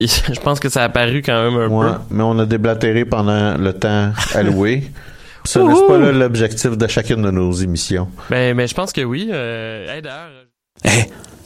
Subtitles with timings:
[0.32, 1.94] je pense que ça a apparu quand même un Ouais, peu.
[2.10, 4.84] mais on a déblatéré pendant le temps alloué.
[5.44, 8.08] Ce n'est pas là l'objectif de chacune de nos émissions.
[8.28, 9.30] Ben, mais je pense que oui.
[9.32, 10.28] Euh, hey, d'ailleurs,
[10.84, 10.88] Eh,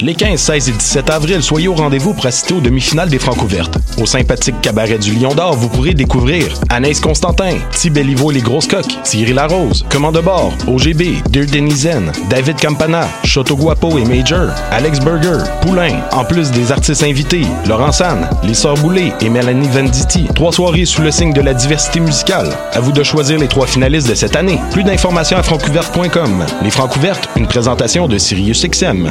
[0.00, 3.78] Les 15, 16 et 17 avril, soyez au rendez-vous pour assister aux demi-finales des Francouvertes.
[4.00, 8.40] Au sympathique cabaret du Lion d'Or, vous pourrez découvrir Anaïs Constantin, Ti Belliveau et les
[8.40, 14.04] Grosses Coques, Thierry Larose, Commande de bord, OGB, Dear Denizen, David Campana, Choto Guapo et
[14.04, 19.28] Major, Alex Burger, Poulain, en plus des artistes invités, Laurent San, Les Sœurs Boulay et
[19.28, 20.28] Mélanie Venditti.
[20.32, 22.56] Trois soirées sous le signe de la diversité musicale.
[22.72, 24.60] À vous de choisir les trois finalistes de cette année.
[24.70, 26.46] Plus d'informations à francouverte.com.
[26.62, 29.10] Les Francouvertes, une présentation de Sirius XM.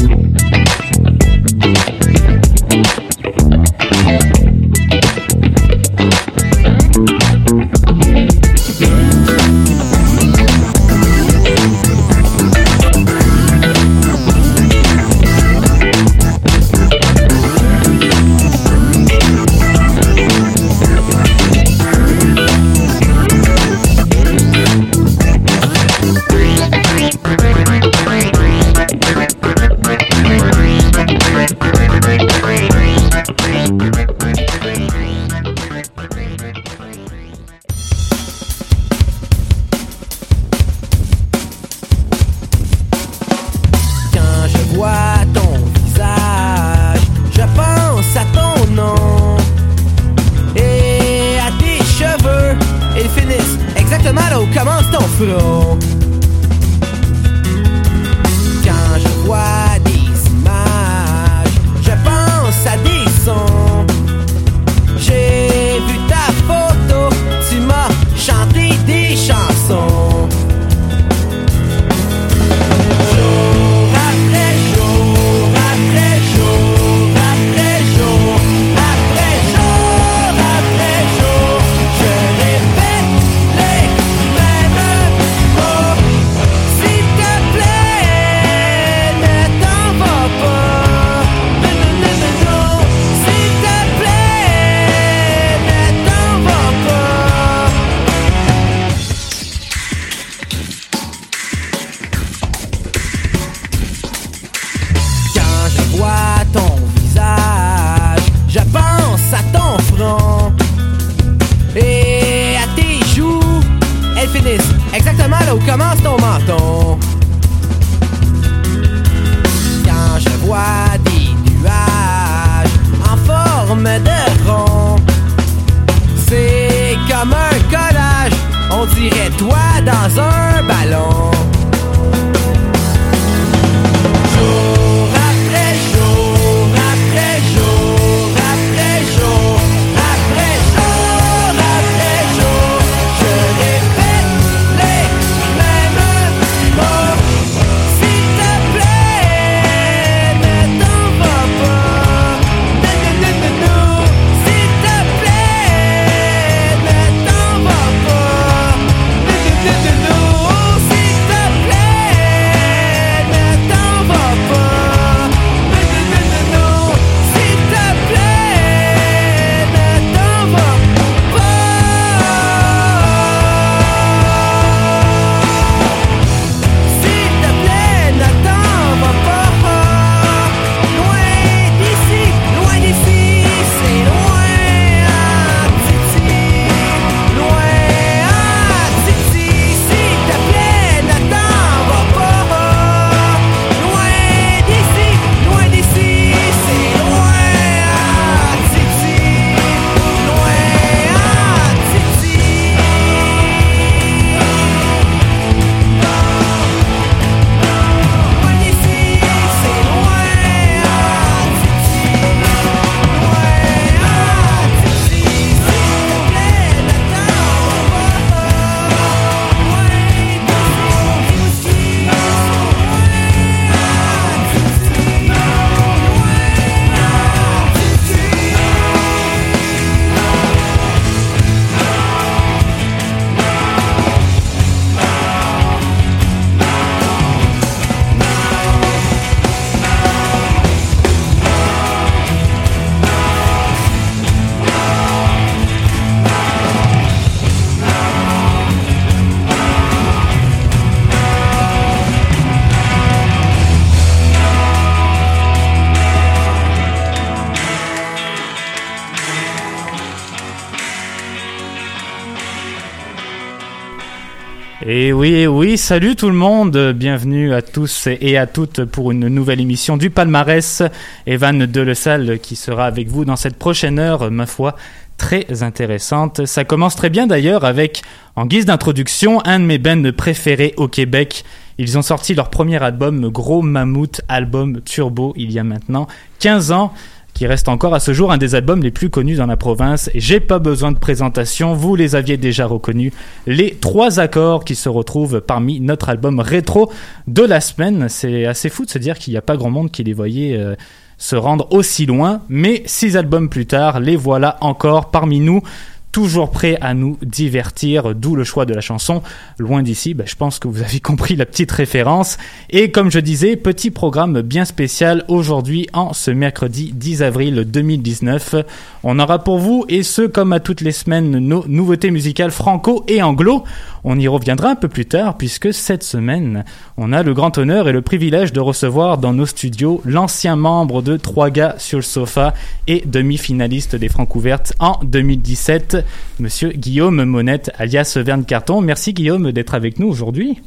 [265.11, 269.27] Et oui, oui, salut tout le monde, bienvenue à tous et à toutes pour une
[269.27, 270.83] nouvelle émission du palmarès.
[271.27, 274.77] Evan Delesalle qui sera avec vous dans cette prochaine heure, ma foi,
[275.17, 276.45] très intéressante.
[276.45, 278.03] Ça commence très bien d'ailleurs avec,
[278.37, 281.43] en guise d'introduction, un de mes bands préférés au Québec.
[281.77, 286.07] Ils ont sorti leur premier album, Gros Mammouth, album Turbo, il y a maintenant
[286.39, 286.93] 15 ans
[287.41, 290.11] qui reste encore à ce jour un des albums les plus connus dans la province.
[290.13, 293.13] J'ai pas besoin de présentation, vous les aviez déjà reconnus.
[293.47, 296.91] Les trois accords qui se retrouvent parmi notre album rétro
[297.25, 298.09] de la semaine.
[298.09, 300.55] C'est assez fou de se dire qu'il n'y a pas grand monde qui les voyait
[300.55, 300.75] euh,
[301.17, 302.41] se rendre aussi loin.
[302.47, 305.63] Mais six albums plus tard, les voilà encore parmi nous
[306.11, 309.21] toujours prêt à nous divertir, d'où le choix de la chanson.
[309.57, 312.37] Loin d'ici, ben, je pense que vous avez compris la petite référence.
[312.69, 318.55] Et comme je disais, petit programme bien spécial aujourd'hui en ce mercredi 10 avril 2019.
[319.03, 323.03] On aura pour vous, et ce comme à toutes les semaines, nos nouveautés musicales franco
[323.07, 323.63] et anglo.
[324.03, 326.65] On y reviendra un peu plus tard puisque cette semaine,
[326.97, 331.01] on a le grand honneur et le privilège de recevoir dans nos studios l'ancien membre
[331.01, 332.53] de Trois gars sur le sofa
[332.87, 336.05] et demi-finaliste des Francs ouvertes en 2017,
[336.39, 338.81] monsieur Guillaume Monette alias Verne Carton.
[338.81, 340.59] Merci Guillaume d'être avec nous aujourd'hui.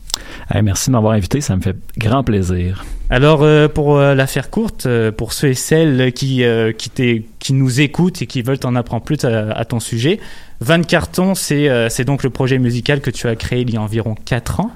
[0.63, 2.85] Merci de m'avoir invité, ça me fait grand plaisir.
[3.11, 6.43] Alors, euh, pour euh, la faire courte, euh, pour ceux et celles qui,
[6.79, 10.21] qui, qui, nous écoutent et qui veulent en apprendre plus à, à ton sujet,
[10.61, 14.15] Van Carton, c'est donc le projet musical que tu as créé il y a environ
[14.25, 14.71] 4 ans.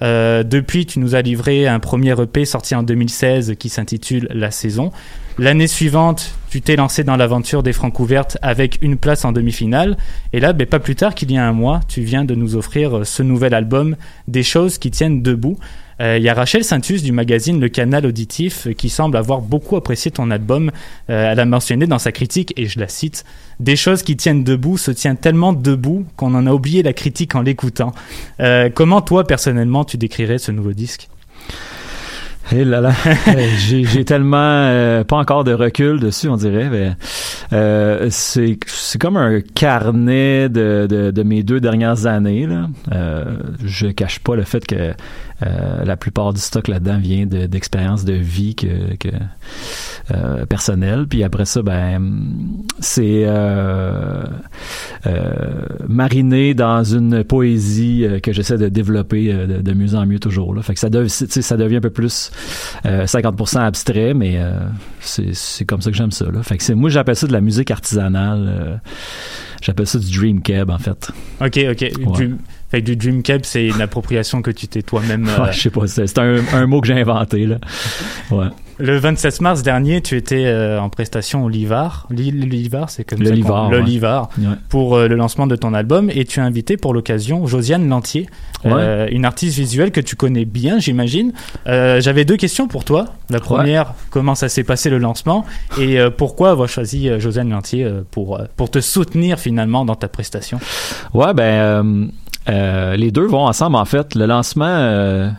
[0.00, 4.90] depuis, tu nous as livré un premier EP sorti en 2016 qui s'intitule La Saison.
[5.36, 9.96] L'année suivante, tu t'es lancé dans l'aventure des Francs ouvertes avec une place en demi-finale.
[10.32, 12.54] Et là, ben, pas plus tard qu'il y a un mois, tu viens de nous
[12.54, 13.96] offrir ce nouvel album,
[14.28, 15.58] Des choses qui tiennent debout.
[16.00, 19.74] Euh, il y a Rachel Saintus du magazine Le Canal Auditif qui semble avoir beaucoup
[19.74, 20.70] apprécié ton album.
[21.10, 23.24] Euh, elle a mentionné dans sa critique, et je la cite,
[23.58, 27.34] Des choses qui tiennent debout se tiennent tellement debout qu'on en a oublié la critique
[27.34, 27.92] en l'écoutant.
[28.38, 31.08] Euh, comment toi, personnellement, tu décrirais ce nouveau disque?
[32.52, 32.92] Eh là là,
[33.58, 36.68] j'ai tellement pas encore de recul dessus, on dirait.
[36.70, 36.92] Mais,
[37.52, 38.58] euh, c'est
[38.98, 42.46] comme un carnet de, de, de, mes deux dernières années.
[42.46, 42.68] Là.
[42.92, 43.24] Euh,
[43.64, 44.92] je cache pas le fait que
[45.42, 49.08] euh, la plupart du stock là-dedans vient d'expériences de, vie que, que
[50.12, 51.06] euh, personnelles.
[51.08, 52.00] Puis après ça, ben
[52.78, 54.22] c'est euh,
[55.88, 60.54] mariné dans une poésie que j'essaie de développer de, mieux en mieux toujours.
[60.54, 60.62] Là.
[60.62, 62.30] Fait que ça, ça devient un peu plus
[62.84, 64.40] 50% abstrait, mais
[65.00, 66.26] c'est comme ça que j'aime ça.
[66.30, 66.42] Là.
[66.42, 68.80] Fait que moi j'appelle ça de la musique artisanale.
[69.62, 71.10] j'appelle ça du dream cab en fait.
[71.40, 71.92] Ok, ok.
[72.74, 75.28] Fait du Dream Cab, c'est une appropriation que tu t'es toi-même.
[75.28, 75.52] Euh...
[75.52, 77.58] je sais pas, c'est un, un, mot que j'ai inventé là.
[78.32, 78.46] Ouais.
[78.78, 82.08] Le 27 mars dernier, tu étais euh, en prestation au Livar.
[82.10, 83.32] Livar, c'est comme le ça.
[83.32, 84.28] Livar, le Livar.
[84.68, 86.10] Pour euh, le lancement de ton album.
[86.12, 88.28] Et tu as invité pour l'occasion Josiane Lantier,
[88.64, 91.32] une artiste visuelle que tu connais bien, j'imagine.
[91.66, 93.14] J'avais deux questions pour toi.
[93.30, 95.44] La première, comment ça s'est passé le lancement?
[95.78, 100.58] Et pourquoi avoir choisi Josiane Lantier pour, pour te soutenir finalement dans ta prestation?
[101.12, 102.10] Ouais, ben
[102.48, 104.14] euh, les deux vont ensemble, en fait.
[104.14, 105.30] Le lancement, euh,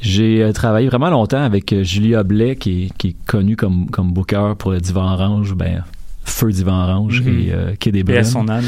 [0.00, 4.54] j'ai euh, travaillé vraiment longtemps avec Julia Blais, qui, qui est connue comme, comme booker
[4.58, 5.84] pour le Divan Orange, ben,
[6.24, 7.72] Feu Divan Orange mm -hmm.
[7.72, 8.24] et Quai des Brumes.
[8.24, 8.64] son âme.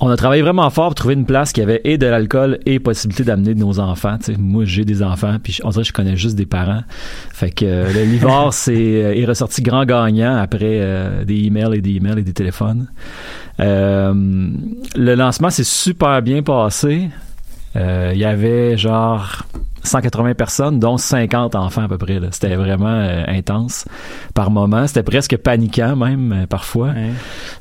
[0.00, 2.78] On a travaillé vraiment fort pour trouver une place qui avait et de l'alcool et
[2.78, 4.16] possibilité d'amener de nos enfants.
[4.18, 4.36] T'sais.
[4.38, 6.82] Moi, j'ai des enfants, puis on dirait que je connais juste des parents.
[7.32, 12.18] Fait que le Livard c'est est ressorti grand gagnant après des emails et des emails
[12.18, 12.88] et des téléphones.
[13.60, 14.14] Euh,
[14.94, 17.08] le lancement s'est super bien passé.
[17.78, 19.44] Euh, il y avait genre
[19.84, 22.20] 180 personnes, dont 50 enfants à peu près.
[22.32, 23.86] C'était vraiment euh, intense
[24.34, 24.86] par moment.
[24.86, 26.92] C'était presque paniquant même parfois.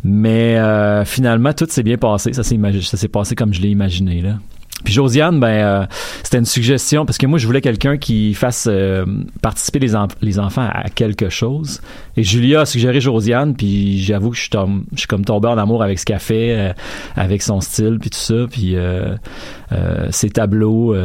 [0.03, 0.57] Mais
[1.05, 2.33] finalement, tout s'est bien passé.
[2.33, 4.21] Ça s'est passé comme je l'ai imaginé.
[4.21, 4.35] Là.
[4.83, 5.85] Puis Josiane, ben, euh,
[6.23, 9.05] c'était une suggestion parce que moi, je voulais quelqu'un qui fasse euh,
[9.41, 11.81] participer les, les enfants à quelque chose.
[12.15, 14.51] Et Julia a suggéré Josiane, puis j'avoue que je suis,
[14.93, 16.73] je suis comme tombé en amour avec ce qu'elle fait, euh,
[17.15, 18.45] avec son style, puis tout ça.
[18.49, 18.75] Puis
[20.11, 20.95] ses tableaux,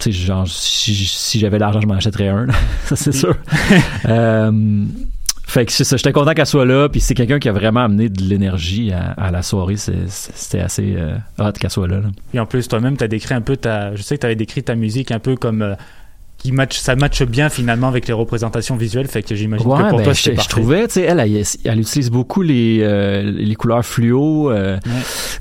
[0.00, 2.46] tu sais, genre, si, si j'avais l'argent, je m'en achèterais un,
[2.84, 3.36] ça c'est sûr.
[5.54, 7.84] Fait que c'est ça, j'étais content qu'elle soit là, puis c'est quelqu'un qui a vraiment
[7.84, 9.76] amené de l'énergie à, la soirée.
[9.76, 12.00] C'était assez euh, hot qu'elle soit là,
[12.32, 13.94] Et en plus, toi-même, t'as décrit un peu ta.
[13.94, 15.62] Je sais que t'avais décrit ta musique un peu comme.
[15.62, 15.74] Euh,
[16.44, 19.96] qui match, ça matche bien finalement avec les représentations visuelles, fait que j'imagine que pour
[19.96, 23.84] ben, toi je, je trouvais, tu sais, elle, elle, utilise beaucoup les euh, les couleurs
[23.84, 24.76] fluo, euh,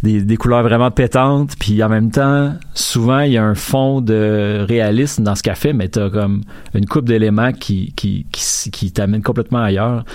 [0.01, 3.99] des, des couleurs vraiment pétantes, puis en même temps, souvent il y a un fond
[3.99, 6.41] de réalisme dans ce qu'elle fait, mais t'as comme
[6.73, 10.05] une coupe d'éléments qui qui qui, qui t'amène complètement ailleurs.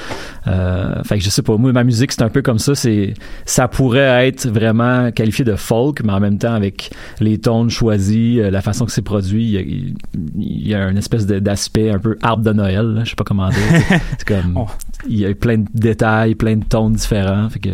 [0.47, 2.75] Euh, fait que je sais pas, moi, ma musique, c'est un peu comme ça.
[2.75, 3.12] C'est,
[3.45, 6.90] ça pourrait être vraiment qualifié de folk, mais en même temps, avec
[7.21, 10.99] les tons choisis, la façon que c'est produit, il y a, il y a une
[10.99, 13.59] espèce d'aspect un peu arbre de Noël, là, je sais pas comment dire.
[14.19, 14.67] c'est comme, Oh.
[15.09, 17.49] il y a plein de détails, plein de tons différents.
[17.51, 17.71] Fait que,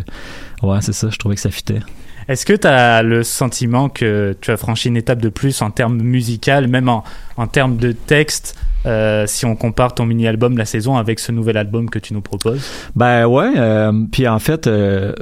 [0.62, 1.80] ouais, c'est ça, je trouvais que ça fitait.
[2.26, 5.70] Est-ce que tu as le sentiment que tu as franchi une étape de plus en
[5.70, 7.04] termes musical, même en,
[7.36, 8.56] en termes de texte,
[8.86, 12.22] euh, si on compare ton mini-album La Saison avec ce nouvel album que tu nous
[12.22, 12.66] proposes?
[12.96, 15.12] Ben ouais, euh, puis en fait, euh,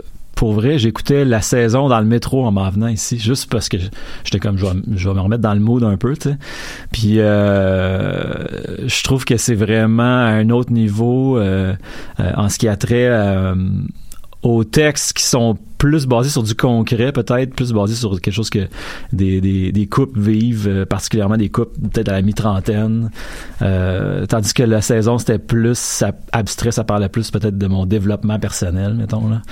[0.43, 3.77] pour vrai, j'écoutais la saison dans le métro en m'en venant ici, juste parce que
[4.25, 6.37] j'étais comme, je vais, me remettre dans le mood un peu, tu sais.
[6.91, 8.49] Puis euh,
[8.85, 11.75] je trouve que c'est vraiment à un autre niveau euh,
[12.19, 13.55] euh, en ce qui a trait euh,
[14.43, 18.51] aux textes qui sont plus basés sur du concret, peut-être, plus basés sur quelque chose
[18.51, 18.69] que
[19.13, 23.11] des, des, des couples vivent, euh, particulièrement des couples peut-être à la mi-trentaine.
[23.63, 28.39] Euh, tandis que la saison, c'était plus abstrait, ça parlait plus peut-être de mon développement
[28.39, 29.29] personnel, mettons.
[29.29, 29.43] Là.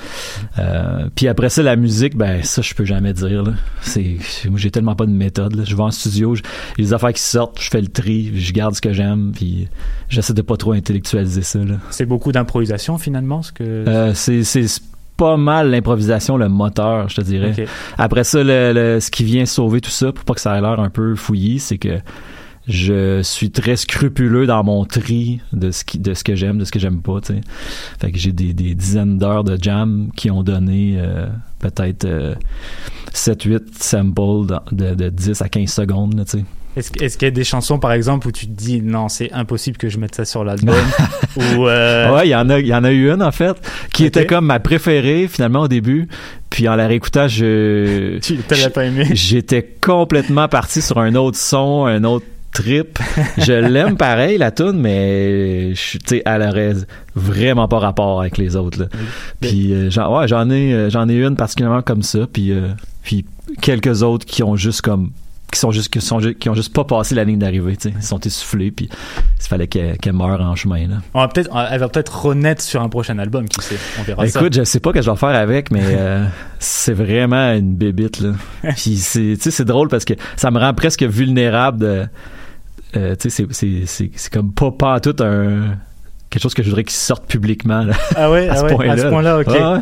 [0.61, 3.43] Euh, puis après ça, la musique, ben ça, je peux jamais dire.
[3.43, 3.55] Là.
[3.81, 4.19] C'est,
[4.49, 5.57] moi, j'ai tellement pas de méthode.
[5.57, 5.65] Là.
[5.67, 6.43] Je vais en studio, je-
[6.79, 8.93] il y a des affaires qui sortent, je fais le tri, je garde ce que
[8.93, 9.67] j'aime, puis
[10.09, 11.59] j'essaie de pas trop intellectualiser ça.
[11.59, 11.79] Là.
[11.91, 13.65] C'est beaucoup d'improvisation finalement ce que...
[13.65, 14.67] Euh, c'est, c'est
[15.21, 17.53] pas mal l'improvisation, le moteur, je te dirais.
[17.99, 20.61] Après ça, le, le- ce qui vient sauver tout ça, pour pas que ça ait
[20.63, 21.99] l'air un peu fouillis, c'est que
[22.67, 26.65] je suis très scrupuleux dans mon tri de ce qui, de ce que j'aime, de
[26.65, 27.41] ce que j'aime pas, tu sais.
[28.01, 31.27] Fait que j'ai des, des dizaines d'heures de jam qui ont donné euh,
[31.59, 32.07] peut-être
[33.13, 36.45] 7-8 samples dans- de, de 10 à 15 secondes, là, tu sais.
[36.77, 39.77] Est-ce, qu'il y a des chansons par exemple où tu te dis non c'est impossible
[39.77, 40.77] que je mette ça sur l'album
[41.37, 43.57] ou euh, Ouais, il y en a, il y en a eu une en fait
[43.93, 46.09] qui était comme ma préférée finalement au début.
[46.49, 48.37] Puis en la réécoutant, je tu
[48.71, 52.99] pas aimé j'étais complètement parti sur un autre son, un autre trip.
[53.39, 56.75] Je l'aime pareil la tune, mais je suis- elle aurait
[57.15, 58.81] vraiment pas rapport avec les autres.
[58.81, 58.87] Là.
[59.41, 62.69] Puis euh, j'en ouais, j'en ai euh, j'en ai une particulièrement comme ça, puis euh,
[63.03, 63.25] puis
[63.61, 65.11] quelques autres qui ont juste comme
[65.51, 67.95] qui sont juste qui sont qui ont juste pas passé la ligne d'arrivée, tu sais,
[67.97, 70.97] ils sont essoufflés puis il fallait qu'elle meure en chemin là.
[71.15, 74.27] On va peut-être, elle va peut-être renaître sur un prochain album qui sait on verra
[74.27, 76.27] ça Écoute, je sais pas que je vais faire avec, mais euh,
[76.59, 78.33] c'est vraiment une bébite là.
[78.77, 82.07] Puis c'est, tu sais, c'est drôle parce que ça me rend presque vulnérable de,
[82.97, 85.77] euh, tu sais, c'est, c'est, c'est, c'est comme pas pas tout un
[86.29, 88.75] quelque chose que je voudrais qu'il sorte publiquement là, ah ouais, à, ah ce ouais,
[88.75, 88.93] point-là.
[88.93, 89.81] à ce point-là ok Ouais, ouais.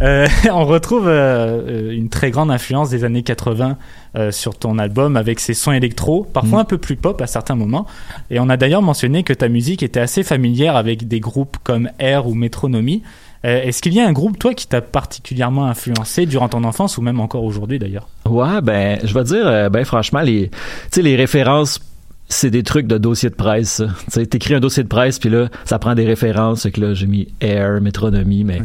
[0.00, 3.76] Euh, on retrouve euh, une très grande influence des années 80
[4.16, 6.62] euh, sur ton album avec ses sons électro, parfois Mm.
[6.62, 7.86] un peu plus pop à certains moments.
[8.30, 11.90] Et on a d'ailleurs mentionné que ta musique était assez familière avec des groupes comme
[11.98, 13.02] Air ou Metronomy.
[13.44, 16.98] Euh, Est-ce qu'il y a un groupe, toi, qui t'a particulièrement influencé durant ton enfance
[16.98, 18.08] ou même encore aujourd'hui d'ailleurs?
[18.26, 20.50] Ouais, ben, je vais dire, ben, franchement, les,
[20.96, 21.80] les références,
[22.28, 24.20] c'est des trucs de dossier de presse, ça.
[24.20, 26.62] Tu t'écris un dossier de presse, puis là, ça prend des références.
[26.64, 28.60] Fait que là, j'ai mis Air, Métronomie, mais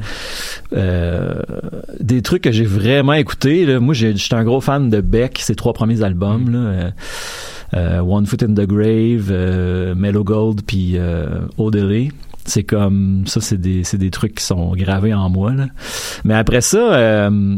[0.74, 1.34] euh,
[2.00, 3.65] des trucs que j'ai vraiment écoutés.
[3.65, 3.79] Là.
[3.79, 6.60] Moi, j'ai- j'étais un gros fan de Beck, ses trois premiers albums, là.
[6.60, 6.91] euh,
[7.75, 12.12] euh, One Foot in the Grave, euh, Mellow Gold, puis euh, Odelay.
[12.46, 15.53] C'est comme ça, c'est des, c'est des trucs qui sont gravés en moi.
[15.53, 15.67] Là.
[16.25, 17.55] Mais après ça, euh,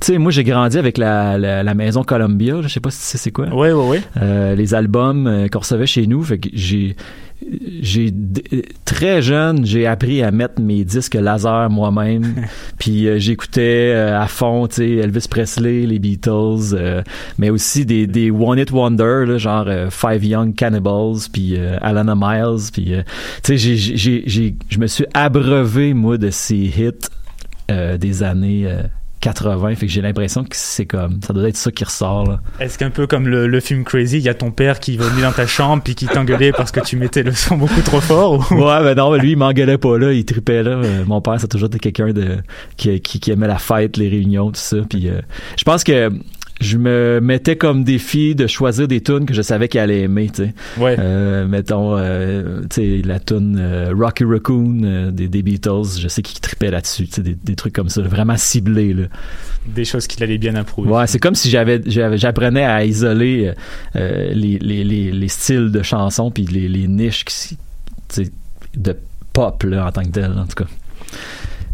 [0.00, 2.62] tu sais, moi j'ai grandi avec la, la, la maison Columbia.
[2.62, 3.48] Je sais pas si c'est quoi.
[3.48, 4.02] Ouais, ouais, ouais.
[4.20, 6.22] Euh, les albums euh, qu'on recevait chez nous.
[6.22, 6.96] Fait que j'ai
[7.80, 12.34] j'ai d- très jeune, j'ai appris à mettre mes disques laser moi-même.
[12.78, 17.02] puis euh, j'écoutais euh, à fond, tu sais, Elvis Presley, les Beatles, euh,
[17.38, 21.78] mais aussi des des One Hit Wonder, là, genre euh, Five Young Cannibals, puis euh,
[21.80, 23.02] Alana Miles, puis euh,
[23.42, 26.90] tu sais, j'ai je me suis abreuvé moi de ces hits
[27.70, 28.82] euh, des années euh,
[29.20, 32.40] 80, fait que j'ai l'impression que c'est comme ça doit être ça qui ressort là.
[32.58, 35.22] Est-ce qu'un peu comme le, le film Crazy, il y a ton père qui venait
[35.22, 38.32] dans ta chambre puis qui t'engueulait parce que tu mettais le son beaucoup trop fort
[38.50, 38.54] ou...
[38.54, 40.70] Ouais, ben non, lui, il m'engueulait pas là, il tripait là.
[40.70, 42.38] Euh, mon père, c'est toujours été quelqu'un de
[42.76, 44.78] qui, qui, qui aimait la fête, les réunions, tout ça.
[44.88, 45.20] Puis euh,
[45.56, 46.10] je pense que
[46.60, 50.28] je me mettais comme défi de choisir des tunes que je savais qu'il allait aimer,
[50.28, 50.54] tu sais.
[50.78, 50.94] Ouais.
[50.98, 56.08] Euh, mettons, euh, tu sais, la tune euh, Rocky Raccoon euh, des, des Beatles, je
[56.08, 59.04] sais qu'il tripait là-dessus, tu sais, des, des trucs comme ça, vraiment ciblés, là.
[59.66, 60.90] Des choses qu'il allait bien approuver.
[60.90, 63.52] Ouais, c'est comme si j'avais, j'avais- j'apprenais à isoler
[63.96, 67.58] euh, les, les, les, les styles de chansons puis les, les niches qui,
[68.76, 68.96] de
[69.32, 70.70] pop là, en tant que tel, en tout cas.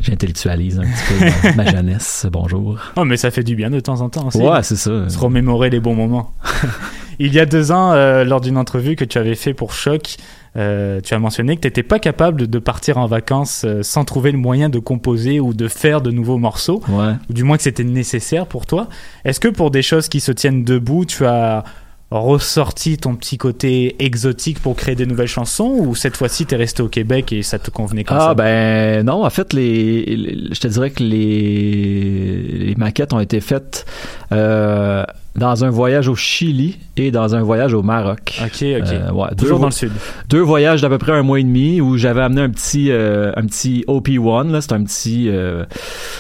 [0.01, 2.27] J'intellectualise un petit peu ma, ma jeunesse.
[2.31, 2.79] Bonjour.
[2.97, 4.39] Oh, mais ça fait du bien de temps en temps aussi.
[4.39, 5.09] Ouais, c'est ça.
[5.09, 6.33] Se remémorer les bons moments.
[7.19, 10.17] Il y a deux ans, euh, lors d'une entrevue que tu avais fait pour Choc,
[10.57, 14.05] euh, tu as mentionné que tu n'étais pas capable de partir en vacances euh, sans
[14.05, 17.15] trouver le moyen de composer ou de faire de nouveaux morceaux, Ouais.
[17.31, 18.89] ou du moins que c'était nécessaire pour toi.
[19.25, 21.65] Est-ce que pour des choses qui se tiennent debout, tu as
[22.11, 26.83] ressorti ton petit côté exotique pour créer des nouvelles chansons ou cette fois-ci t'es resté
[26.83, 28.35] au Québec et ça te convenait comme ah, ça?
[28.35, 33.41] ben non, en fait, les, les- je te dirais que les, les maquettes ont été
[33.41, 33.87] faites
[34.31, 35.05] euh,
[35.37, 38.41] dans un voyage au Chili et dans un voyage au Maroc.
[38.43, 38.63] Ok, ok.
[38.63, 39.93] Euh, ouais, deux Toujours vo- dans le sud.
[40.29, 43.33] Deux voyages d'à peu près un mois et demi où j'avais amené un petit euh,
[43.37, 45.65] un petit OP1 là, c'est un petit euh,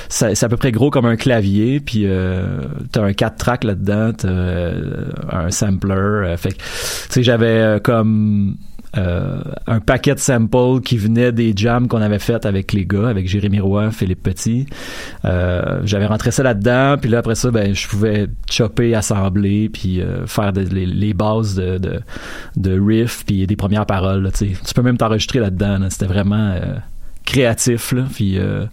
[0.09, 2.61] c'est à peu près gros comme un clavier puis euh,
[2.93, 6.63] t'as un 4 tracks là-dedans, t'as euh, un sampler, fait que tu
[7.11, 8.57] sais j'avais comme
[8.97, 13.09] euh, un paquet de samples qui venaient des jams qu'on avait fait avec les gars,
[13.09, 14.67] avec Jérémy Roy, Philippe Petit.
[15.25, 20.01] Euh, j'avais rentré ça là-dedans, puis là après ça, ben je pouvais chopper, assembler, puis
[20.01, 22.01] euh, faire les, les bases de, de,
[22.57, 24.23] de riff, puis des premières paroles.
[24.23, 25.79] là, tu peux même t'enregistrer là-dedans.
[25.79, 25.91] là.
[25.91, 26.77] C'était vraiment euh,
[27.25, 28.65] créatif, là, puis euh,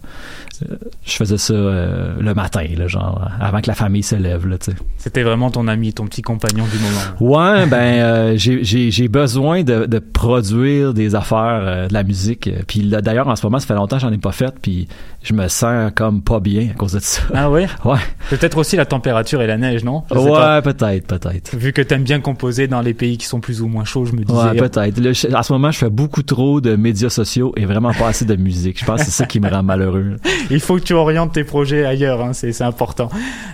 [1.04, 4.56] je faisais ça euh, le matin, là, genre avant que la famille se lève, là.
[4.98, 7.36] C'était vraiment ton ami, ton petit compagnon du moment.
[7.36, 12.02] Ouais, ben euh, j'ai- j'ai j'ai besoin de, de produire des affaires, euh, de la
[12.02, 12.50] musique.
[12.66, 14.88] Puis là, d'ailleurs, en ce moment, ça fait longtemps que j'en ai pas fait, puis
[15.22, 17.22] je me sens comme pas bien à cause de ça.
[17.34, 17.66] Ah ouais?
[17.84, 17.98] Ouais,
[18.30, 20.04] Peut-être aussi la température et la neige, non?
[20.10, 21.54] Je ouais, peut-être, peut-être.
[21.56, 24.12] Vu que t'aimes bien composer dans les pays qui sont plus ou moins chauds, je
[24.12, 24.38] me disais.
[24.38, 25.34] Ouais, peut-être.
[25.36, 28.36] En ce moment, je fais beaucoup trop de médias sociaux et vraiment pas assez de
[28.36, 28.80] musique.
[28.80, 30.16] Je pense que c'est ça qui me rend malheureux.
[30.50, 33.08] Il faut que tu orientes tes projets ailleurs, hein, c'est important.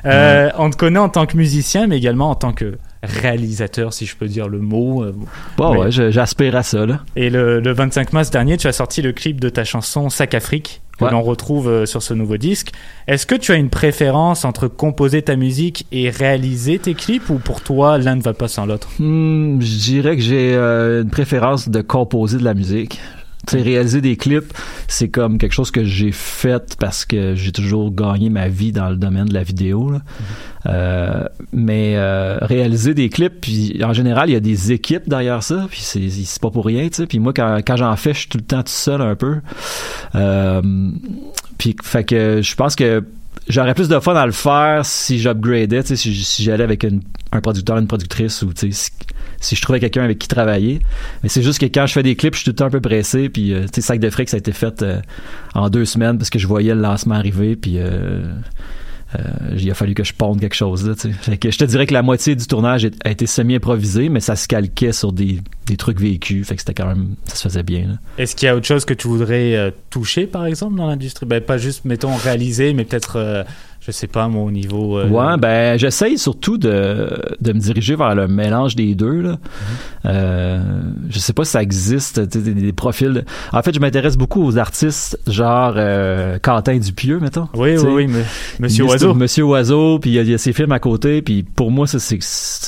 [0.05, 4.07] Euh, On te connaît en tant que musicien, mais également en tant que réalisateur, si
[4.07, 5.03] je peux dire le mot.
[5.03, 5.15] euh,
[5.57, 7.01] Bon, ouais, j'aspire à ça, là.
[7.17, 10.35] Et le, le 25 mars dernier, tu as sorti le clip de ta chanson Sac
[10.35, 11.11] Afrique, que Ouais.
[11.13, 12.73] l'on retrouve euh, sur ce nouveau disque.
[13.09, 17.37] Est-ce que tu as une préférence entre composer ta musique et réaliser tes clips, ou
[17.39, 18.89] pour toi, l'un ne va pas sans l'autre?
[18.99, 23.01] Hmm, je dirais que j'ai euh, une préférence de composer de la musique.
[23.51, 24.53] Sais, réaliser des clips,
[24.89, 28.89] c'est comme quelque chose que j'ai fait parce que j'ai toujours gagné ma vie dans
[28.89, 29.91] le domaine de la vidéo.
[29.91, 30.01] là.
[30.67, 35.43] Euh, mais euh, réaliser des clips, puis en général, il y a des équipes derrière
[35.43, 37.07] ça, puis c'est c'est pas pour rien, tu sais.
[37.07, 39.37] Puis moi, quand, quand j'en fais, je suis tout le temps tout seul un peu.
[40.15, 40.91] Euh,
[41.57, 43.03] puis fait que je pense que
[43.49, 46.85] j'aurais plus de fun à le faire si j'upgradais, si, si j'allais avec
[47.33, 48.91] un producteur, une productrice ou si,
[49.41, 50.81] si je trouvais quelqu'un avec qui travailler.
[51.23, 52.71] Mais c'est juste que quand je fais des clips, je suis tout le temps un
[52.71, 53.29] peu pressé.
[53.29, 55.01] Puis euh, Sac de fric, ça a été fait euh,
[55.55, 57.57] en deux semaines parce que je voyais le lancement arriver.
[57.57, 58.23] Puis euh,
[59.57, 62.37] il a fallu que je ponde quelque chose là, je te dirais que la moitié
[62.37, 66.47] du tournage a été semi-improvisé, mais ça se calquait sur des, des trucs vécus.
[66.47, 67.99] Fait que c'était quand même, ça se faisait bien.
[68.19, 71.27] Est-ce qu'il y a autre chose que tu voudrais euh, toucher, par exemple, dans l'industrie?
[71.27, 73.45] Ben, Pas juste, mettons, réaliser, mais peut-être, euh,
[73.91, 74.99] je sais pas, moi, au niveau...
[74.99, 77.09] euh, Ouais, ben j'essaye surtout de,
[77.41, 79.21] de me diriger vers le mélange des deux.
[79.21, 79.37] Là.
[80.07, 80.61] Euh,
[81.09, 83.13] je sais pas si ça existe, des, des profils.
[83.13, 87.49] de- En fait, je m'intéresse beaucoup aux artistes genre euh, Quentin Dupieux, mettons.
[87.55, 88.23] Oui, oui, oui, me-
[88.61, 88.85] Monsieur.
[88.85, 89.15] Oiseau.
[89.15, 91.71] Monsieur Oiseau, puis il y, a- il y a ses films à côté, puis pour
[91.71, 92.19] moi, ça, c'est,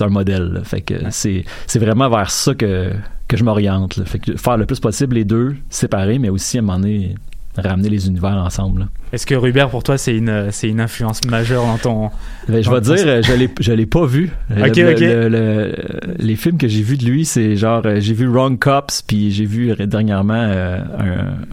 [0.04, 0.52] un modèle.
[0.52, 0.60] là.
[0.64, 2.90] Fait que c'est, c'est vraiment vers ça que,
[3.28, 4.02] que je m'oriente.
[4.04, 7.14] Fait que faire le plus possible les deux séparés, mais aussi à un moment donné
[7.56, 8.80] ramener les univers ensemble.
[8.80, 8.86] là.
[9.12, 12.10] Est-ce que Rubert, pour toi, c'est une, c'est une influence majeure dans ton...
[12.48, 14.32] Ben, je vais dire, je l'ai, je l'ai pas vu.
[14.50, 15.00] Ok, Le- ok.
[15.00, 15.74] le- le-
[16.18, 19.30] les films que j'ai vus de lui, c'est genre, euh, j'ai vu Wrong Cops, puis
[19.30, 20.78] j'ai vu dernièrement euh,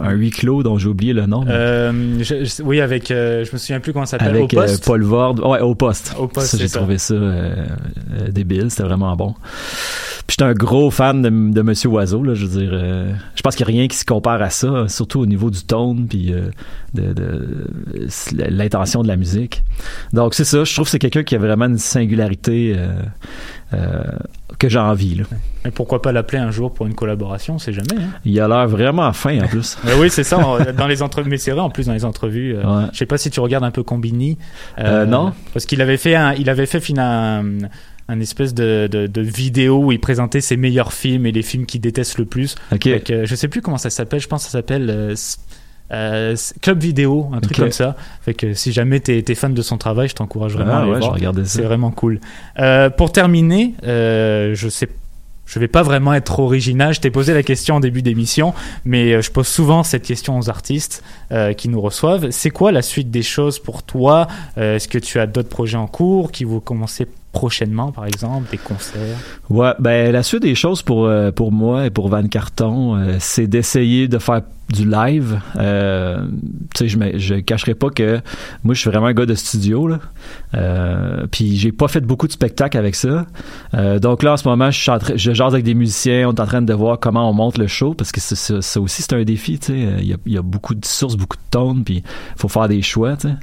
[0.00, 1.44] un, un huis clos dont j'ai oublié le nom.
[1.48, 3.10] Euh, je- je- oui, avec...
[3.10, 4.36] euh, je me souviens plus comment ça s'appelle.
[4.36, 4.84] avec Au euh, poste?
[4.86, 5.46] Paul Vord.
[5.48, 6.14] Ouais, au poste.
[6.18, 7.14] Au poste, j'ai trouvé ça
[8.30, 8.70] débile.
[8.70, 9.34] C'était vraiment bon.
[10.26, 12.22] Puis j'étais un gros fan de, de Monsieur Oiseau.
[12.22, 12.70] Là, je veux dire,
[13.34, 15.62] je pense qu'il n'y a rien qui se compare à ça, surtout au niveau du
[15.64, 16.32] tone puis
[16.94, 17.48] de, de-
[18.36, 19.62] l'intention de la musique.
[20.12, 20.64] Donc c'est ça.
[20.64, 22.92] Je trouve que c'est quelqu'un qui a vraiment une singularité euh,
[23.74, 24.02] euh,
[24.58, 25.14] que j'ai envie.
[25.16, 25.24] Là.
[25.64, 27.94] Mais pourquoi pas l'appeler un jour pour une collaboration, on sait jamais.
[28.02, 28.10] Hein.
[28.24, 29.78] Il a l'air vraiment fin en plus.
[29.84, 30.38] Mais oui, c'est ça.
[30.76, 32.56] Dans les entrevues, mais c'est vrai en plus dans les entrevues.
[32.56, 32.86] euh, Ouais.
[32.92, 34.38] Je sais pas si tu regardes un peu Combini.
[34.78, 35.32] Euh, non.
[35.52, 37.44] Parce qu'il avait fait, un, il avait fait un,
[38.08, 41.66] un espèce de, de, de vidéo où il présentait ses meilleurs films et les films
[41.66, 42.54] qu'il déteste le plus.
[42.72, 43.02] Ok.
[43.04, 44.20] Que, je sais plus comment ça s'appelle.
[44.20, 45.14] Je pense que ça s'appelle
[45.92, 47.96] euh, Club Vidéo, un truc comme ça.
[48.22, 50.82] Fait que si jamais t'es es fan de son travail, je t'encourage vraiment à Ah
[50.82, 51.34] aller ouais, voir.
[51.44, 52.20] C'est vraiment cool.
[52.58, 54.88] Euh, pour terminer, euh, je sais
[55.46, 56.94] je vais pas vraiment être original.
[56.94, 60.48] Je t'ai posé la question en début d'émission, mais je pose souvent cette question aux
[60.48, 61.02] artistes
[61.56, 62.30] qui nous reçoivent.
[62.30, 64.28] C'est quoi la suite des choses pour toi?
[64.56, 68.58] Est-ce que tu as d'autres projets en cours qui vont commencer prochainement, par exemple, des
[68.58, 69.16] concerts?
[69.48, 73.16] Ouais, ben la suite des choses pour euh, pour moi et pour Van Carton, euh,
[73.18, 75.40] c'est d'essayer de faire du live.
[75.56, 76.24] Euh,
[76.74, 78.20] tu sais, je me, je cacherai pas que
[78.64, 80.00] moi je suis vraiment un gars de studio là.
[80.54, 83.26] Euh, puis j'ai pas fait beaucoup de spectacles avec ça.
[83.74, 86.46] Euh, donc là en ce moment, je je jase avec des musiciens, on est en
[86.46, 89.58] train de voir comment on monte le show parce que ça aussi c'est un défi.
[89.58, 92.02] Tu sais, il y a, y a beaucoup de sources, beaucoup de tones, puis
[92.36, 93.16] faut faire des choix.
[93.16, 93.34] Tu sais.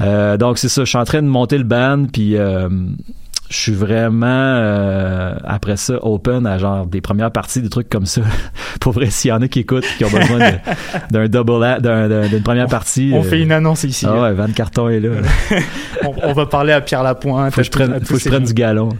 [0.00, 2.68] Euh, donc c'est ça, je suis en train de monter le band, puis euh,
[3.50, 8.06] je suis vraiment euh, après ça open à genre des premières parties des trucs comme
[8.06, 8.20] ça
[8.80, 10.38] pour vrai s'il y en a qui écoutent qui ont besoin
[11.10, 14.06] d'un double d'une première partie On euh, fait une annonce ici.
[14.08, 15.10] ah ouais Van Carton est là
[16.04, 17.54] on, on va parler à Pierre Lapointe.
[17.54, 18.90] faut que je prenne faut que je du galon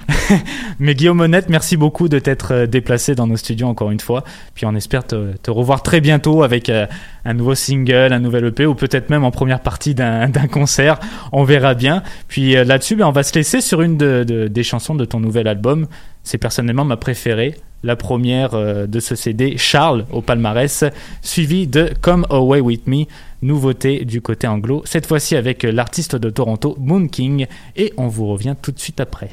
[0.78, 4.24] Mais Guillaume Honnête, merci beaucoup de t'être euh, déplacé dans nos studios encore une fois.
[4.54, 6.86] Puis on espère te, te revoir très bientôt avec euh,
[7.28, 10.98] un nouveau single, un nouvel EP ou peut-être même en première partie d'un concert.
[11.30, 12.02] On verra bien.
[12.26, 15.04] Puis euh, là-dessus, ben, on va se laisser sur une de, de- des chansons de
[15.04, 15.86] ton nouvel album.
[16.24, 17.54] C'est personnellement ma préférée.
[17.84, 20.84] La première euh, de ce CD, Charles au palmarès,
[21.22, 23.04] suivi de Come Away With Me,
[23.42, 28.08] nouveauté du côté anglo, cette fois-ci avec euh, l'artiste de Toronto, Moon King, et on
[28.08, 29.30] vous revient tout de suite après.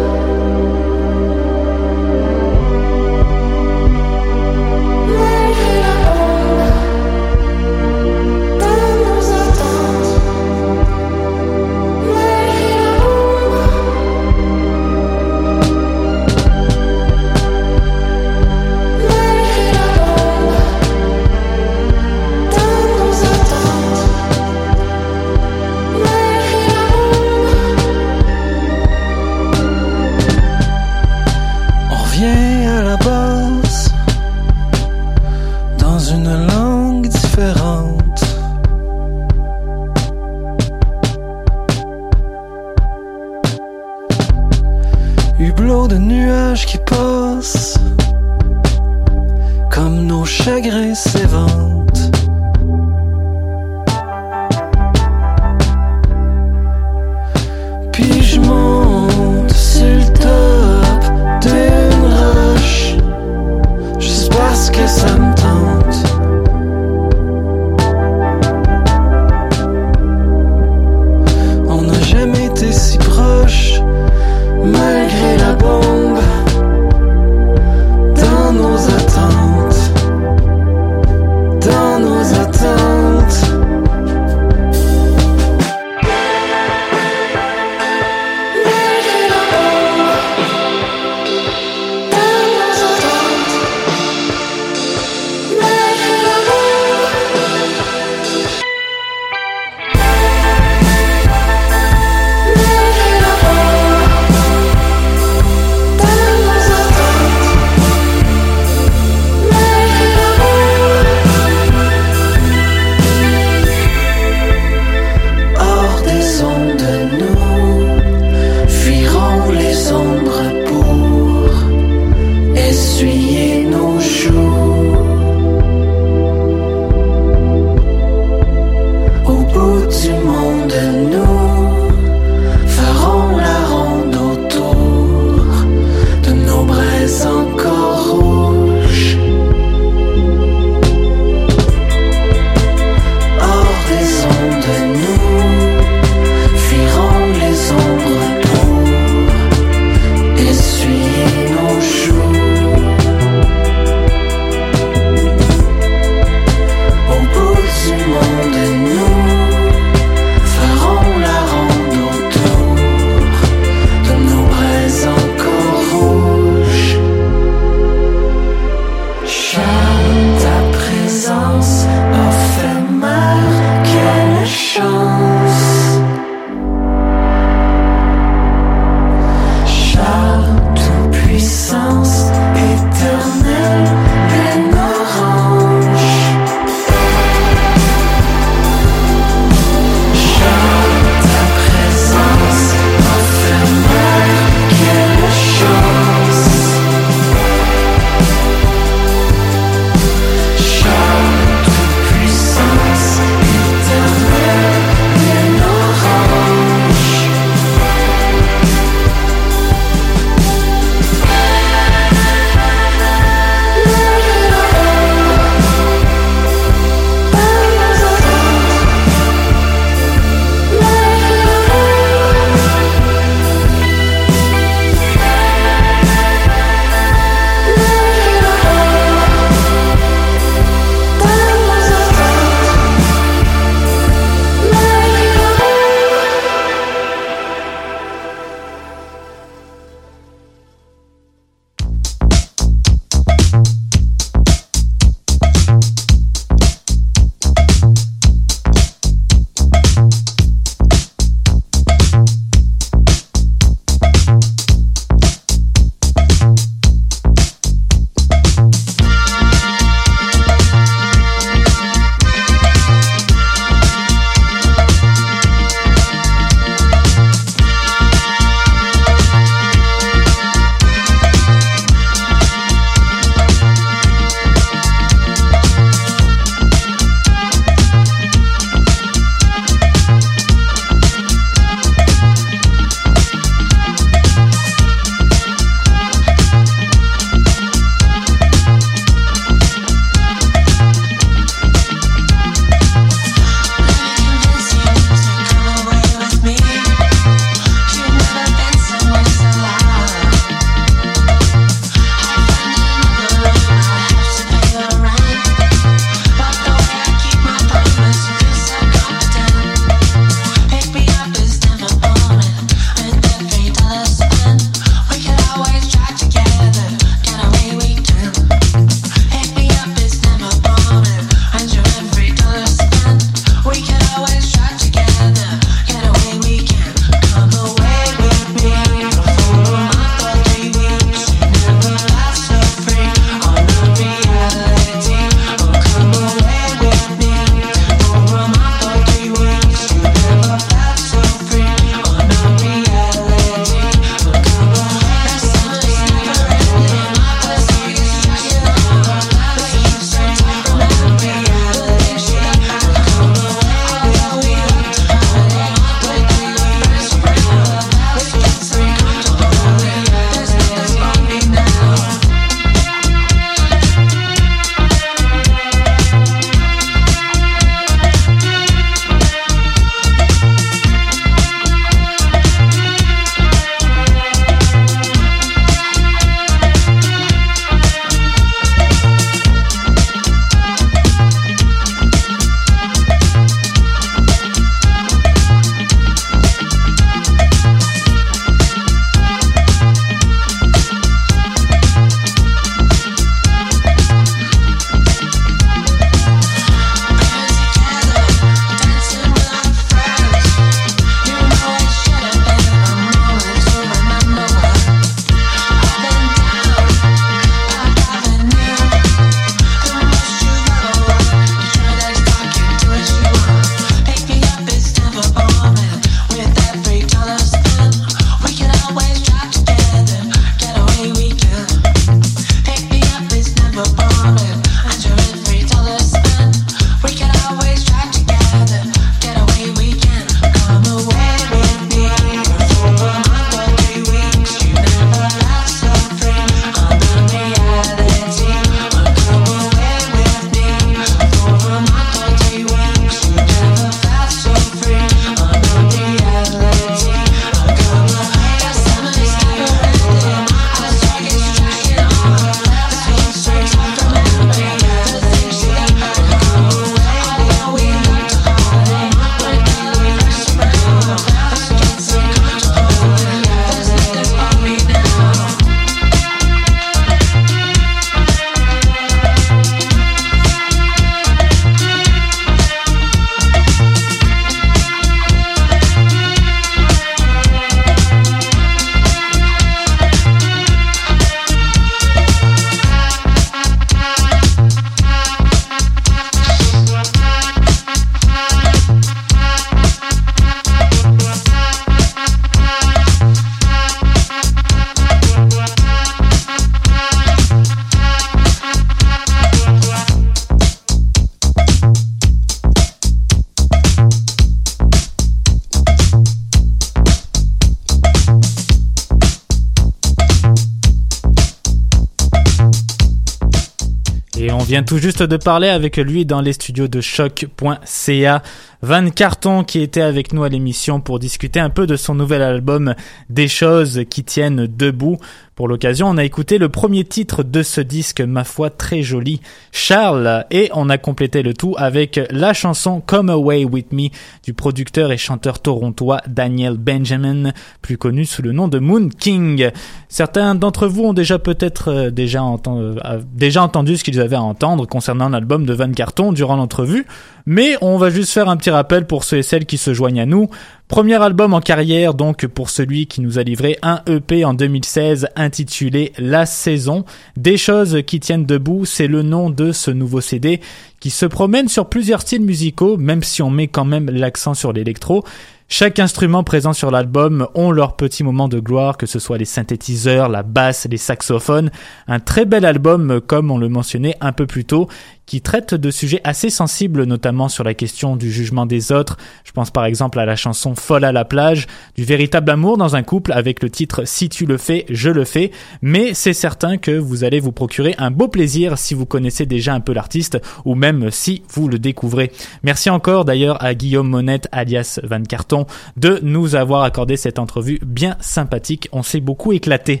[514.66, 518.42] Vient tout juste de parler avec lui dans les studios de choc.ca.
[518.86, 522.40] Van Carton qui était avec nous à l'émission pour discuter un peu de son nouvel
[522.40, 522.94] album
[523.28, 525.18] Des choses qui tiennent debout.
[525.56, 529.40] Pour l'occasion, on a écouté le premier titre de ce disque, ma foi très joli,
[529.72, 534.10] Charles, et on a complété le tout avec la chanson Come Away With Me
[534.44, 539.70] du producteur et chanteur torontois Daniel Benjamin, plus connu sous le nom de Moon King.
[540.10, 544.42] Certains d'entre vous ont déjà peut-être euh, déjà, enten- euh, entendu ce qu'ils avaient à
[544.42, 547.06] entendre concernant l'album de Van Carton durant l'entrevue,
[547.46, 550.20] mais on va juste faire un petit rappel pour ceux et celles qui se joignent
[550.20, 550.48] à nous.
[550.88, 555.28] Premier album en carrière donc pour celui qui nous a livré un EP en 2016
[555.34, 557.04] intitulé La Saison.
[557.36, 560.60] Des choses qui tiennent debout, c'est le nom de ce nouveau CD
[561.00, 564.72] qui se promène sur plusieurs styles musicaux même si on met quand même l'accent sur
[564.72, 565.24] l'électro.
[565.68, 569.44] Chaque instrument présent sur l'album ont leur petit moment de gloire, que ce soit les
[569.44, 571.72] synthétiseurs, la basse, les saxophones.
[572.06, 574.88] Un très bel album, comme on le mentionnait un peu plus tôt,
[575.26, 579.16] qui traite de sujets assez sensibles, notamment sur la question du jugement des autres.
[579.44, 582.96] Je pense par exemple à la chanson Folle à la plage, du véritable amour dans
[582.96, 585.50] un couple avec le titre Si tu le fais, je le fais.
[585.82, 589.74] Mais c'est certain que vous allez vous procurer un beau plaisir si vous connaissez déjà
[589.74, 592.30] un peu l'artiste ou même si vous le découvrez.
[592.62, 597.80] Merci encore d'ailleurs à Guillaume Monette alias Van Carton de nous avoir accordé cette entrevue
[597.84, 598.88] bien sympathique.
[598.92, 600.00] On s'est beaucoup éclaté.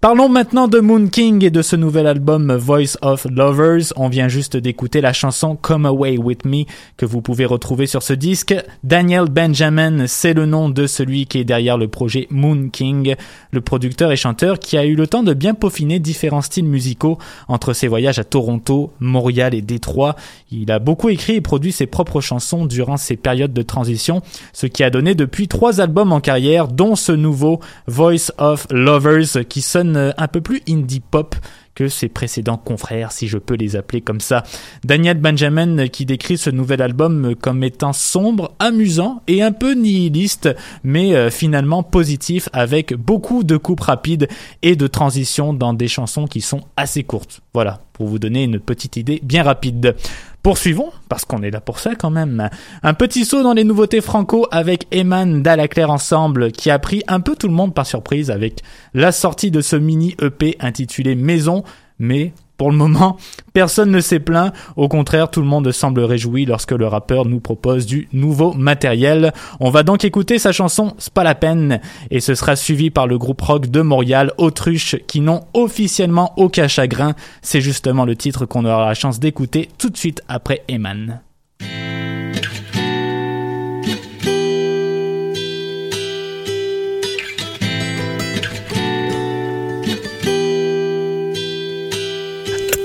[0.00, 3.92] Parlons maintenant de Moon King et de ce nouvel album Voice of Lovers.
[3.96, 6.64] On vient juste d'écouter la chanson Come Away With Me
[6.96, 8.54] que vous pouvez retrouver sur ce disque.
[8.82, 13.14] Daniel Benjamin, c'est le nom de celui qui est derrière le projet Moon King,
[13.50, 17.18] le producteur et chanteur qui a eu le temps de bien peaufiner différents styles musicaux
[17.46, 20.16] entre ses voyages à Toronto, Montréal et Détroit.
[20.50, 24.22] Il a beaucoup écrit et produit ses propres chansons durant ces périodes de transition,
[24.54, 29.46] ce qui a donné depuis trois albums en carrière, dont ce nouveau Voice of Lovers
[29.46, 31.34] qui sonne un peu plus indie pop
[31.74, 34.42] que ses précédents confrères, si je peux les appeler comme ça.
[34.84, 40.50] Daniel Benjamin qui décrit ce nouvel album comme étant sombre, amusant et un peu nihiliste,
[40.84, 44.28] mais euh, finalement positif avec beaucoup de coupes rapides
[44.62, 47.40] et de transitions dans des chansons qui sont assez courtes.
[47.54, 49.94] Voilà, pour vous donner une petite idée bien rapide.
[50.42, 52.48] Poursuivons, parce qu'on est là pour ça quand même.
[52.82, 57.20] Un petit saut dans les nouveautés franco avec Eman Dalaclair Ensemble, qui a pris un
[57.20, 58.62] peu tout le monde par surprise avec
[58.94, 61.62] la sortie de ce mini EP intitulé Maison,
[61.98, 63.16] mais pour le moment,
[63.54, 64.52] personne ne s'est plaint.
[64.76, 69.32] Au contraire, tout le monde semble réjoui lorsque le rappeur nous propose du nouveau matériel.
[69.60, 73.06] On va donc écouter sa chanson C'est pas la peine et ce sera suivi par
[73.06, 77.14] le groupe rock de Montréal, Autruche, qui n'ont officiellement aucun chagrin.
[77.40, 81.22] C'est justement le titre qu'on aura la chance d'écouter tout de suite après Eman.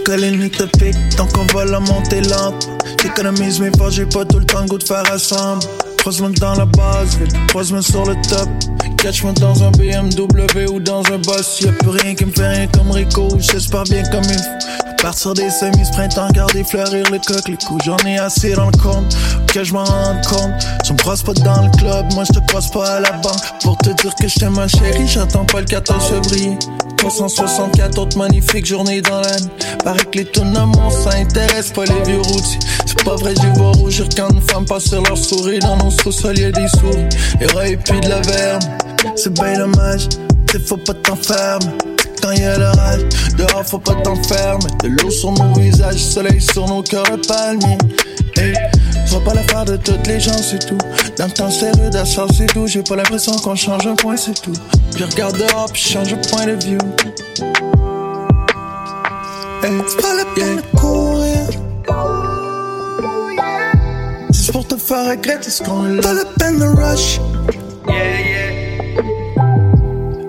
[0.05, 2.69] Colline te pique, donc on va la monter lente.
[3.01, 5.63] J'économise mes forces, j'ai pas tout le temps le goût de faire ensemble.
[6.05, 8.47] Croise-moi dans la base, croise-moi sur le top.
[9.01, 11.61] Catch-moi dans un BMW ou dans un boss.
[11.61, 15.01] Y'a plus rien qui me fait rien comme Rico, j'espère bien comme il faut.
[15.01, 17.85] Partir des semis, printemps, garder fleurir le coq, les coups.
[17.85, 19.17] J'en ai assez dans le compte,
[19.51, 20.51] que je m'en rende compte.
[20.83, 23.41] Tu me croises pas dans le club, moi je te croise pas à la banque.
[23.63, 26.55] Pour te dire que je t'aime ma chérie, j'attends pas le 14 février.
[26.97, 29.49] 364 autres magnifiques journées dans l'année.
[29.83, 32.59] Paraît que les tournaments, ça intéresse pas les vieux routiers.
[33.03, 35.59] Pas vrai, j'y vois rougir quand femme passe sur leur souris.
[35.59, 37.05] Dans nos sous-sols, y'a des souris.
[37.41, 38.61] Et puis de la verme.
[39.15, 40.07] C'est bien dommage,
[40.65, 41.65] faut pas t'enfermer.
[42.21, 43.01] Quand y'a l'orage,
[43.37, 44.65] dehors faut pas t'enfermer.
[44.83, 47.77] De l'eau sur nos visages, soleil sur nos cœurs de palmier.
[48.37, 48.53] Hey,
[49.05, 50.77] je vois pas l'affaire de toutes les gens, c'est tout.
[51.17, 52.67] Dans le temps, à ça, c'est tout.
[52.67, 54.53] J'ai pas l'impression qu'on change un point, c'est tout.
[54.93, 56.77] Puis regarde dehors, puis change de point de vue.
[59.63, 60.61] Hey, c'est pas la peine
[64.85, 66.01] faire regretter ce qu'on là.
[66.01, 67.19] Pas la peine de rush.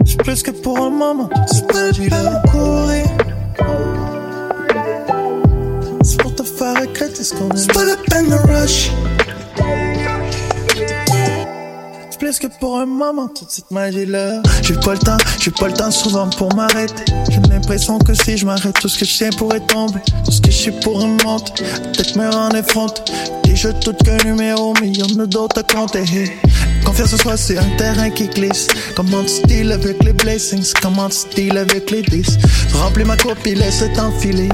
[0.04, 1.28] C'est plus que pour un moment.
[1.46, 3.06] C'est pas la peine de courir.
[6.02, 8.90] C'est pour te faire regretter ce qu'on est C'est pas la peine de rush.
[12.18, 14.42] Plus que pour un moment, toute cette magie-là.
[14.62, 17.04] J'ai pas le temps, j'ai pas le temps souvent pour m'arrêter.
[17.30, 20.00] J'ai l'impression que si je m'arrête, tout ce que je sais pourrait tomber.
[20.24, 21.52] Tout ce que je sais pourrait monter.
[21.92, 23.02] Peut-être me rendre effronté.
[23.44, 26.04] Déjà tout qu'un numéro, mais y'en a d'autres à compter.
[26.84, 28.68] Confiance en soi, c'est un terrain qui glisse.
[28.94, 30.72] Comment tu deals avec les blessings?
[30.80, 32.38] Comment tu deals avec les 10?
[32.68, 34.48] Tu remplis ma coupe et laisse t'enfiler.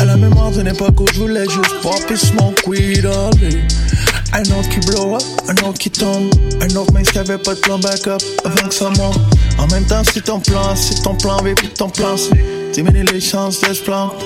[0.00, 3.08] À la mémoire d'une époque où je voulais juste pop et smoke weed.
[4.34, 6.28] Un autre qui blow up, un autre qui tombe.
[6.60, 9.20] Un autre mec qui avait pas de plan backup avant que ça monte.
[9.58, 12.30] En même temps, c'est ton plan, c'est ton plan B ton plan C.
[12.72, 14.24] Diminuer les chances de se planter.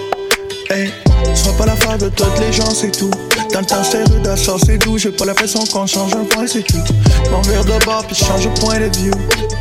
[0.70, 0.90] Hey,
[1.34, 3.10] Sois pas la phare de toutes les gens, c'est tout.
[3.52, 4.96] Dans le temps, j'étais rude à ça, c'est doux.
[4.96, 6.78] J'ai pas l'impression qu'on change un point, c'est tout.
[7.30, 9.10] M'en vire de bord, puis change de point de vue.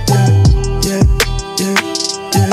[0.07, 0.99] Yeah,
[1.59, 1.73] yeah,
[2.33, 2.49] yeah,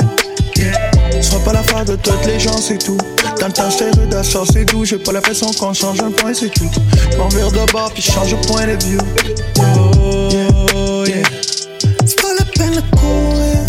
[0.57, 1.21] yeah, yeah.
[1.21, 2.97] Sois pas la phare de toutes les gens, c'est tout.
[3.39, 4.85] Dans le à ça, c'est doux.
[4.85, 6.69] J'ai pas l'impression qu'on change un point, c'est tout.
[7.17, 8.97] M'en vire de bord, puis change de point de vue.
[10.31, 10.49] Yeah,
[11.07, 11.23] yeah.
[12.05, 13.65] C'est pas la peine de courir.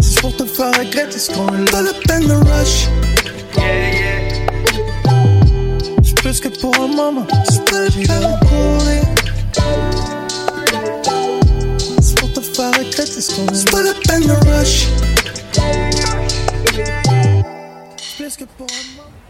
[0.00, 1.70] C'est pour te faire regretter ce qu'on est.
[1.70, 2.88] Pas la peine de rush.
[6.02, 7.26] C'est plus que pour un moment.
[7.48, 9.02] C'est pas la peine de courir.
[12.00, 13.54] C'est pour te faire regretter ce qu'on est.
[13.54, 14.86] C'est pas la peine de rush.
[18.16, 19.23] Plus que pour un.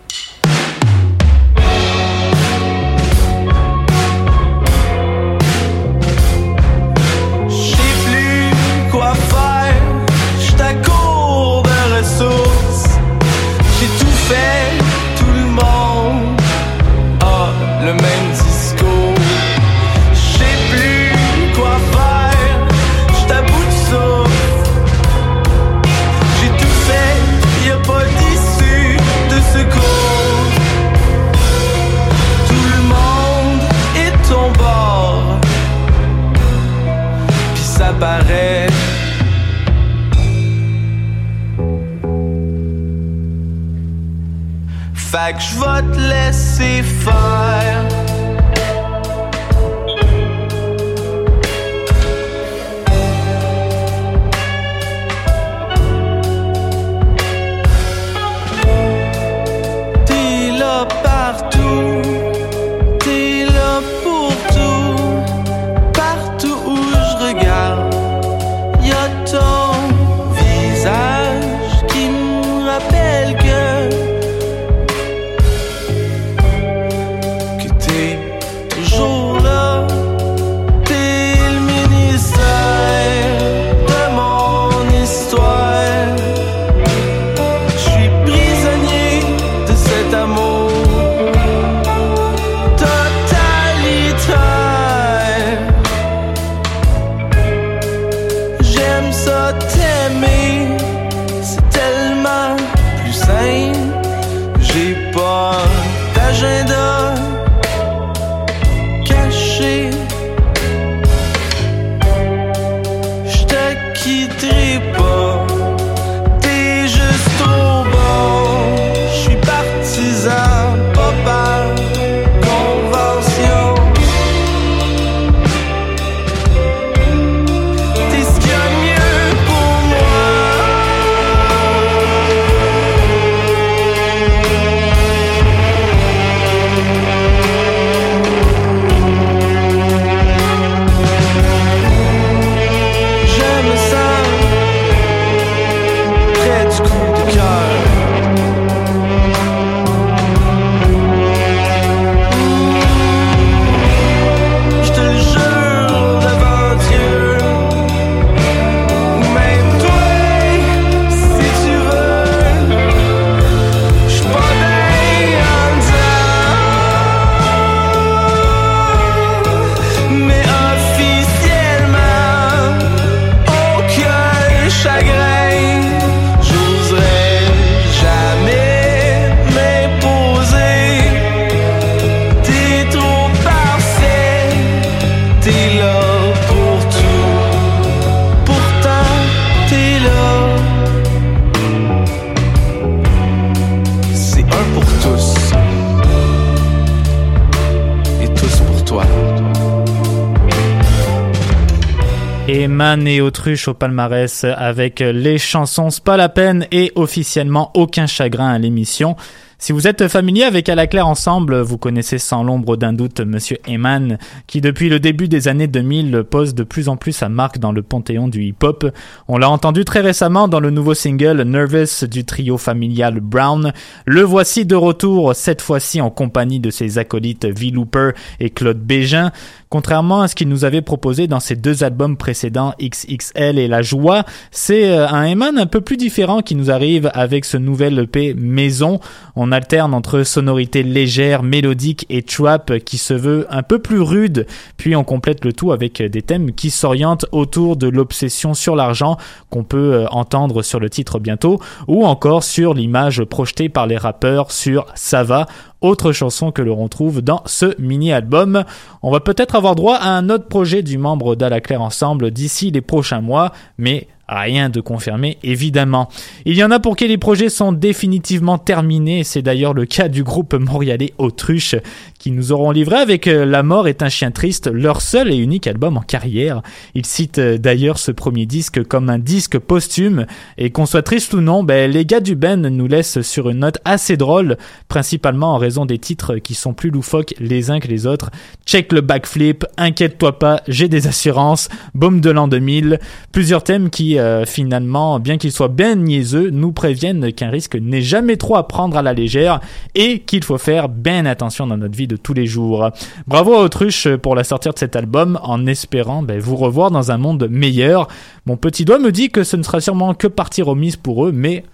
[203.21, 209.17] Autruche au palmarès avec les chansons pas la peine et officiellement aucun chagrin à l'émission.
[209.65, 213.21] Si vous êtes familier avec À la Claire Ensemble, vous connaissez sans l'ombre d'un doute
[213.21, 217.31] Monsieur Eman, qui depuis le début des années 2000 pose de plus en plus sa
[217.31, 218.85] marque dans le panthéon du hip-hop.
[219.27, 223.73] On l'a entendu très récemment dans le nouveau single Nervous du trio familial Brown.
[224.05, 227.71] Le voici de retour, cette fois-ci en compagnie de ses acolytes V.
[227.71, 229.33] Looper et Claude Bégin.
[229.75, 233.83] Contrairement à ce qu'il nous avait proposé dans ses deux albums précédents, XXL et La
[233.83, 234.23] Joie,
[234.53, 238.35] c'est euh, un Eman un peu plus différent qui nous arrive avec ce nouvel EP
[238.35, 239.01] Maison.
[239.35, 244.47] On alterne entre sonorités légères, mélodiques et trap qui se veut un peu plus rude,
[244.77, 249.17] puis on complète le tout avec des thèmes qui s'orientent autour de l'obsession sur l'argent
[249.51, 251.59] qu'on peut euh, entendre sur le titre bientôt,
[251.89, 255.49] ou encore sur l'image projetée par les rappeurs sur Sava,
[255.85, 258.65] autre chanson que l'on retrouve dans ce mini-album.
[259.03, 262.71] On va peut-être droit à un autre projet du membre d'À la Claire Ensemble d'ici
[262.71, 266.09] les prochains mois, mais Rien de confirmé, évidemment.
[266.47, 270.09] Il y en a pour qui les projets sont définitivement terminés, c'est d'ailleurs le cas
[270.09, 271.77] du groupe montréalais Autruche,
[272.25, 275.37] qui nous auront livré avec euh, La mort est un chien triste, leur seul et
[275.37, 276.63] unique album en carrière.
[276.95, 280.25] Ils citent euh, d'ailleurs ce premier disque comme un disque posthume,
[280.57, 283.59] et qu'on soit triste ou non, ben, les gars du Ben nous laissent sur une
[283.59, 284.57] note assez drôle,
[284.89, 288.31] principalement en raison des titres qui sont plus loufoques les uns que les autres.
[288.65, 293.01] Check le backflip, inquiète-toi pas, j'ai des assurances, boom de l'an 2000,
[293.33, 298.01] plusieurs thèmes qui euh, finalement, bien qu'ils soient bien niaiseux, nous préviennent qu'un risque n'est
[298.01, 299.61] jamais trop à prendre à la légère
[299.95, 302.91] et qu'il faut faire bien attention dans notre vie de tous les jours.
[303.27, 307.11] Bravo à Autruche pour la sortie de cet album en espérant ben, vous revoir dans
[307.11, 308.09] un monde meilleur.
[308.47, 311.33] Mon petit doigt me dit que ce ne sera sûrement que partie remise pour eux,
[311.33, 311.65] mais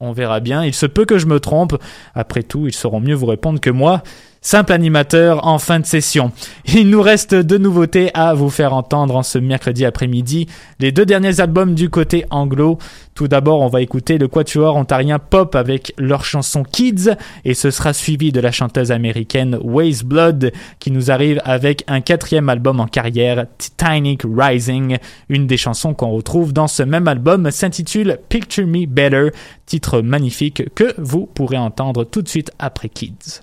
[0.00, 0.64] on verra bien.
[0.64, 1.76] Il se peut que je me trompe.
[2.14, 4.02] Après tout, ils sauront mieux vous répondre que moi
[4.42, 6.32] simple animateur en fin de session.
[6.66, 10.48] Il nous reste deux nouveautés à vous faire entendre en ce mercredi après-midi.
[10.80, 12.78] Les deux derniers albums du côté anglo.
[13.14, 17.10] Tout d'abord, on va écouter le quatuor ontarien Pop avec leur chanson Kids
[17.44, 22.00] et ce sera suivi de la chanteuse américaine Waze Blood qui nous arrive avec un
[22.00, 24.98] quatrième album en carrière, Titanic Rising.
[25.28, 29.28] Une des chansons qu'on retrouve dans ce même album s'intitule Picture Me Better,
[29.66, 33.42] titre magnifique que vous pourrez entendre tout de suite après Kids.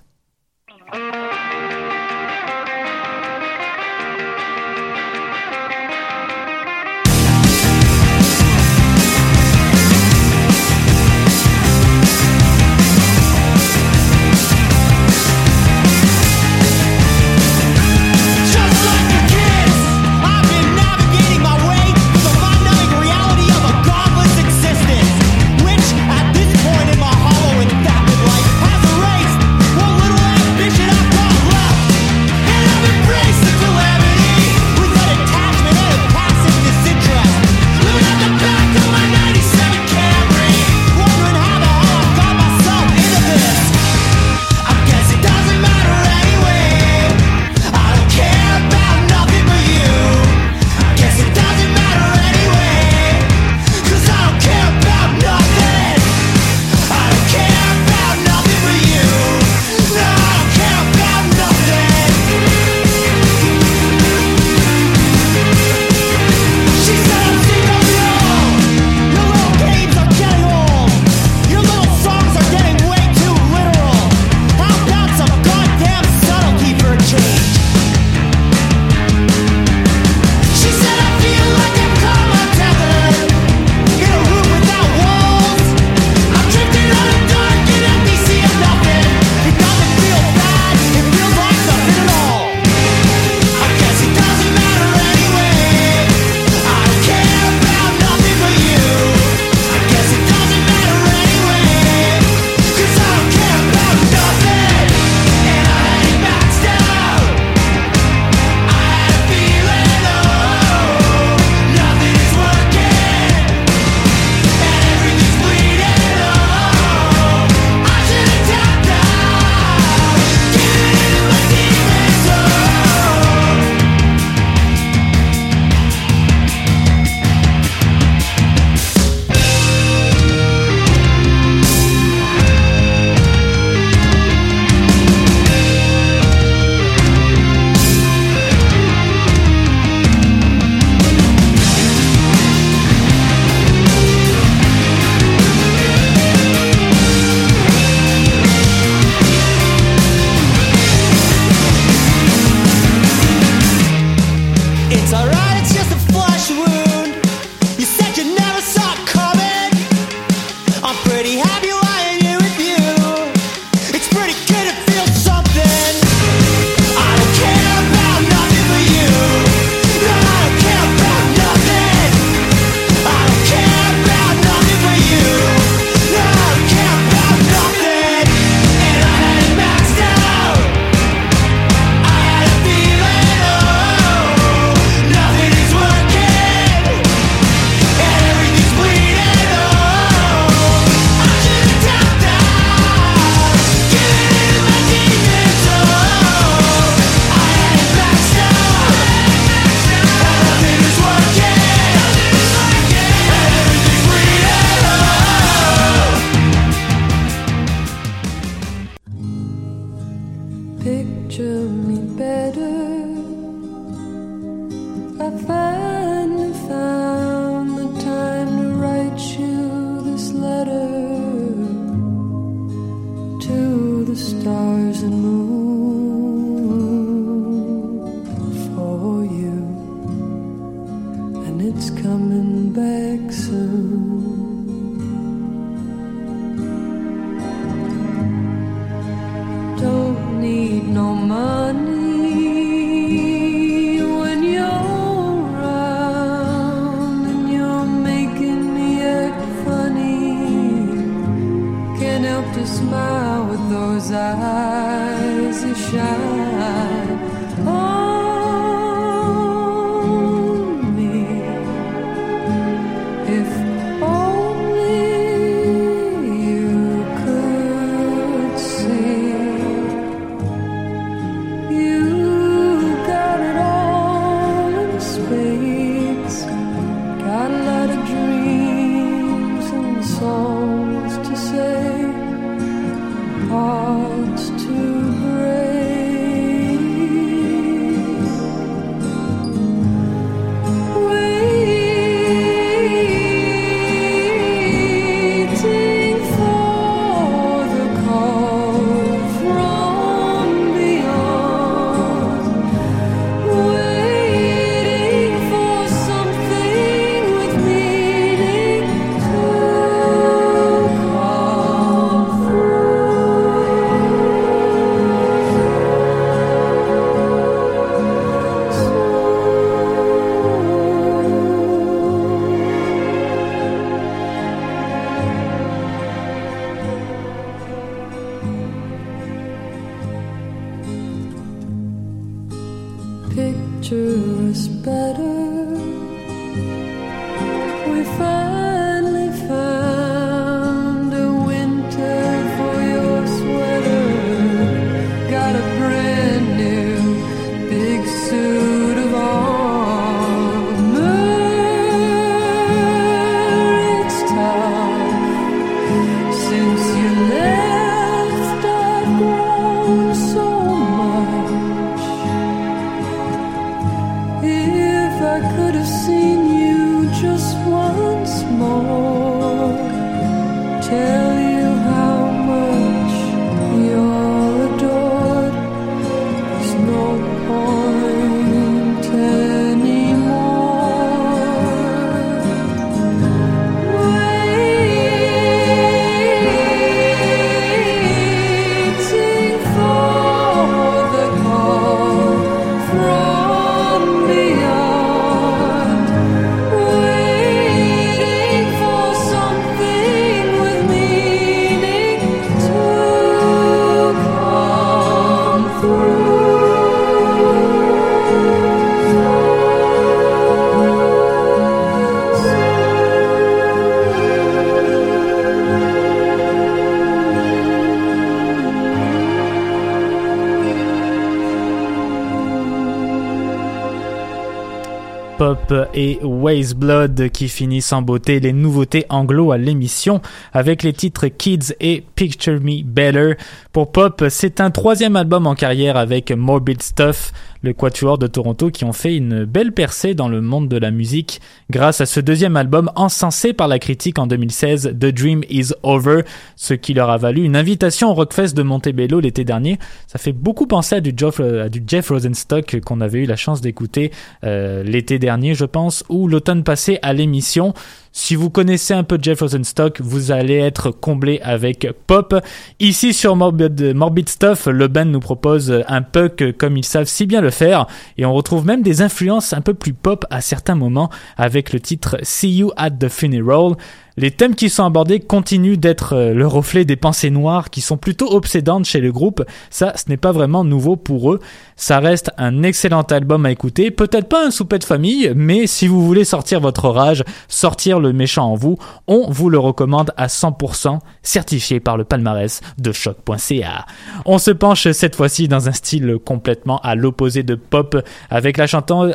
[425.94, 430.20] Et Waze Blood qui finissent en beauté les nouveautés anglo à l'émission
[430.52, 433.34] avec les titres Kids et Picture Me Better.
[433.72, 438.70] Pour Pop, c'est un troisième album en carrière avec Morbid Stuff, le quatuor de Toronto
[438.70, 441.40] qui ont fait une belle percée dans le monde de la musique
[441.70, 446.22] grâce à ce deuxième album encensé par la critique en 2016, The Dream Is Over,
[446.56, 449.78] ce qui leur a valu une invitation au Rockfest de Montebello l'été dernier.
[450.06, 451.40] Ça fait beaucoup penser à du Jeff,
[451.86, 454.10] Jeff Rosenstock qu'on avait eu la chance d'écouter
[454.44, 457.72] euh, l'été dernier, je pense, ou l'automne passé à l'émission.
[458.12, 462.34] Si vous connaissez un peu Jeff Rosenstock, vous allez être comblé avec pop.
[462.80, 467.26] Ici sur Morbid, Morbid Stuff, le band nous propose un puck comme ils savent si
[467.26, 467.86] bien le faire
[468.18, 471.80] et on retrouve même des influences un peu plus pop à certains moments avec le
[471.80, 473.76] titre See You at the Funeral.
[474.16, 477.96] Les thèmes qui sont abordés continuent d'être euh, le reflet des pensées noires qui sont
[477.96, 479.44] plutôt obsédantes chez le groupe.
[479.70, 481.40] Ça, ce n'est pas vraiment nouveau pour eux.
[481.76, 483.90] Ça reste un excellent album à écouter.
[483.90, 488.12] Peut-être pas un souper de famille, mais si vous voulez sortir votre rage, sortir le
[488.12, 493.86] méchant en vous, on vous le recommande à 100%, certifié par le palmarès de choc.ca.
[494.26, 497.96] On se penche cette fois-ci dans un style complètement à l'opposé de pop
[498.28, 499.14] avec la chanteuse,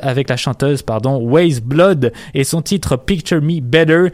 [1.03, 4.09] Waze Blood et son titre Picture Me Better.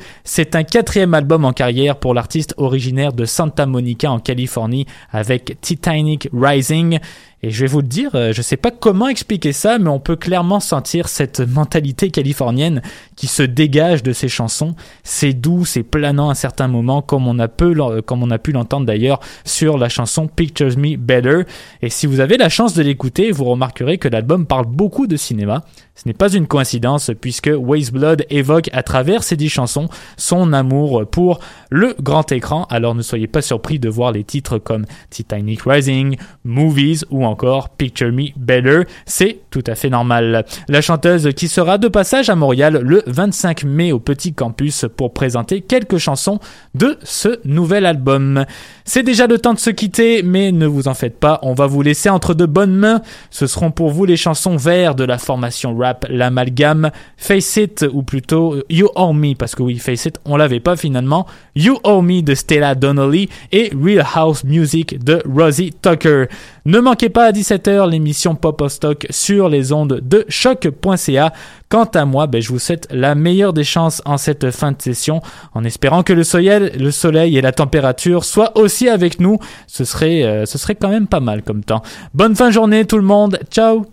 [0.82, 6.98] Quatrième album en carrière pour l'artiste originaire de Santa Monica en Californie avec Titanic Rising.
[7.44, 10.00] Et je vais vous le dire, euh, je sais pas comment expliquer ça, mais on
[10.00, 12.84] peut clairement sentir cette mentalité californienne
[13.16, 14.76] qui se dégage de ces chansons.
[15.04, 18.38] C'est doux, c'est planant à certains moments, comme on a, peu, l'en- comme on a
[18.38, 21.42] pu l'entendre d'ailleurs sur la chanson Pictures Me Better.
[21.82, 25.18] Et si vous avez la chance de l'écouter, vous remarquerez que l'album parle beaucoup de
[25.18, 25.64] cinéma.
[25.96, 29.88] Ce n'est pas une coïncidence puisque Waste Blood évoque à travers ces dix chansons
[30.18, 31.40] son amour pour
[31.70, 32.66] le grand écran.
[32.70, 37.31] Alors ne soyez pas surpris de voir les titres comme Titanic Rising, Movies ou encore
[37.78, 38.84] Picture Me Better.
[39.06, 40.46] C'est tout à fait normal.
[40.70, 45.14] La chanteuse qui sera de passage à Montréal le 25 mai au Petit Campus pour
[45.14, 46.40] présenter quelques chansons
[46.74, 48.46] de ce nouvel album.
[48.86, 51.68] C'est déjà le temps de se quitter, mais ne vous en faites pas, on va
[51.68, 53.02] vous laisser entre de bonnes mains.
[53.30, 58.04] Ce seront pour vous les chansons verts de la formation rap L'Amalgame, Face It, ou
[58.04, 62.02] plutôt You Owe Me, parce que oui, Face It, on l'avait pas finalement, You Owe
[62.02, 66.26] Me de Stella Donnelly et Real House Music de Rosie Tucker.
[66.66, 71.34] Ne manquez pas à 17h l'émission Pop of Stock sur les ondes de choc.ca.
[71.70, 74.82] Quant à moi, ben, je vous souhaite la meilleure des chances en cette fin de
[74.82, 75.22] session,
[75.54, 79.38] en espérant que le soleil, le soleil et la température soient aussi avec nous.
[79.68, 81.82] Ce serait, euh, ce serait quand même pas mal comme temps.
[82.14, 83.40] Bonne fin de journée tout le monde.
[83.50, 83.86] Ciao.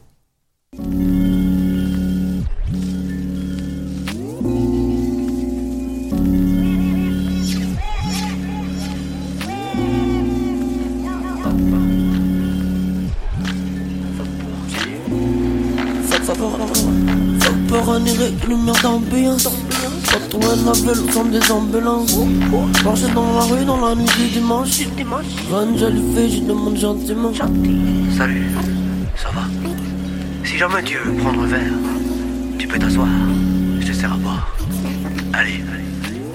[17.68, 19.48] Par un irré, lumière d'ambiance.
[20.10, 20.74] Quand on la
[21.12, 22.16] centre des ambulances.
[22.84, 24.80] Marcher dans la rue, dans la nuit du dimanche.
[25.50, 27.32] Run, je lui fais, je demande gentiment.
[28.16, 28.46] Salut,
[29.16, 29.42] ça va?
[30.44, 31.72] Si jamais tu veux prendre un verre,
[32.56, 33.08] tu peux t'asseoir.
[33.80, 34.48] Je te sers à boire.
[35.32, 35.64] Allez,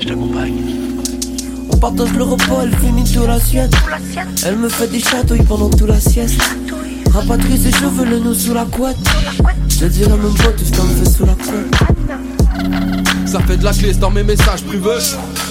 [0.01, 0.61] je t'accompagne.
[1.71, 3.73] On partage le repas, elle finit tout l'assiette
[4.45, 6.41] Elle me fait des chatouilles pendant tout la sieste
[7.13, 8.97] Rapatrie ses cheveux, le nœud sous la couette
[9.69, 11.75] Je dirais même pas qu'elle me fait sous la couette
[13.27, 14.97] Ça fait de la glisse dans mes messages privés.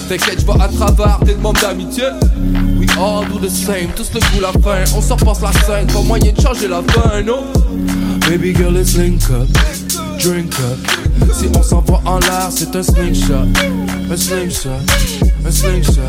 [0.09, 2.05] T'inquiète, je vais à travers tes demandes d'amitié.
[2.79, 4.83] We all do the same, tous le goût la fin.
[4.97, 7.45] On se repasse la scène, pas moyen de changer la fin, non?
[8.29, 9.49] Baby girl, let's link up,
[10.23, 10.79] drink up.
[11.35, 13.49] Si on s'envoie en l'air, c'est un slingshot.
[14.11, 14.71] Un slingshot,
[15.45, 16.01] un slingshot,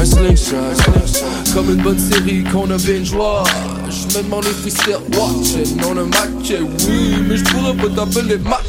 [0.00, 1.54] un slingshot.
[1.54, 3.48] Comme une bonne série qu'on a binge watch.
[3.88, 5.80] Je me demande if we still watching.
[5.86, 8.64] On a matché, oui, mais je pourrais pas t'appeler match.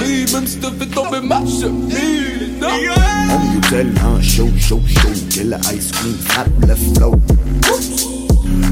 [0.00, 1.64] Oui, même si t'as fait tomber match.
[1.64, 2.68] Oui, non.
[2.68, 7.14] On est tellement chaud, chaud, chaud que le ice cream frappe le flow.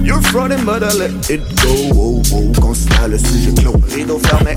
[0.03, 1.68] You're frontin' but I let it go.
[1.95, 4.57] Oh, oh, constat le sujet clos, rideau fermé.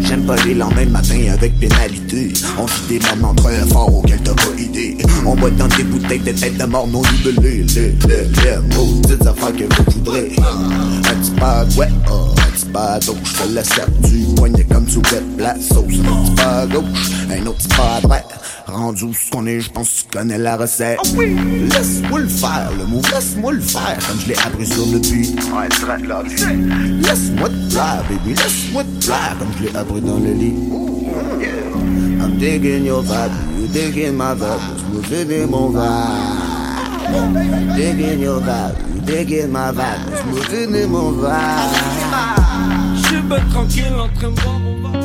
[0.00, 2.32] J'aime pas les lendemains matin avec pénalité.
[2.58, 4.96] On vit des moments très forts auxquels t'as pas idée.
[5.26, 7.64] On boit dans des bouteilles de tête de mort non libellées.
[7.74, 10.32] Les, les, les maudites affaires que vous voudrez.
[10.38, 13.16] Un petit pas ouais, un petit pas à gauche?
[13.24, 15.84] Fais la serre du poignet comme tu wet la sauce.
[15.84, 18.37] Un petit pas gauche, un autre petit pas droite.
[18.68, 20.98] Rendu ce qu'on est, je pense que connais la recette.
[21.16, 25.40] Laisse-moi le faire, le mot laisse-moi le faire, comme je l'ai appris sur le beat.
[25.54, 30.18] Ouais, traite là, Laisse-moi te plaire, baby, laisse-moi te plaire, comme je l'ai appris dans
[30.18, 30.54] le lit.
[32.20, 36.58] I'm digging your vibe, you digging my vibe, smooth in mon vibe.
[37.74, 41.72] Digging your vibe, you digging my vibe, smooth in mon vibe.
[42.96, 44.97] Je suis bien tranquille en train de boire mon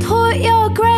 [0.00, 0.97] put your great